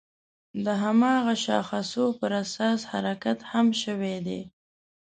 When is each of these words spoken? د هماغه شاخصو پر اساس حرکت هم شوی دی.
د 0.65 0.67
هماغه 0.83 1.33
شاخصو 1.45 2.05
پر 2.19 2.31
اساس 2.43 2.79
حرکت 2.91 3.39
هم 3.51 3.67
شوی 3.81 4.15
دی. 4.27 4.41